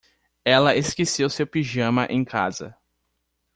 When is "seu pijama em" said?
1.29-2.23